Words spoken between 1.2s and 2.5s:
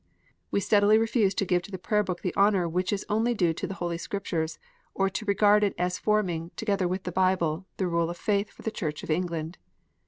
to give to the Prayer book the